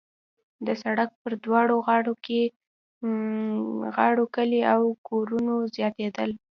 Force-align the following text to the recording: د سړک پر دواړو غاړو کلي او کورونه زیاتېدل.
د 0.65 0.67
سړک 0.83 1.09
پر 1.21 1.31
دواړو 1.45 1.75
غاړو 3.95 4.23
کلي 4.35 4.61
او 4.73 4.81
کورونه 5.07 5.51
زیاتېدل. 5.75 6.31